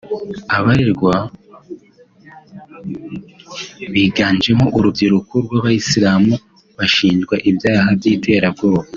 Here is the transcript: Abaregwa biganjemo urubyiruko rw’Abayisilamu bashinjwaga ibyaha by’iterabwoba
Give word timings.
Abaregwa 0.57 1.15
biganjemo 3.93 4.65
urubyiruko 4.77 5.33
rw’Abayisilamu 5.45 6.33
bashinjwaga 6.77 7.43
ibyaha 7.49 7.89
by’iterabwoba 7.99 8.87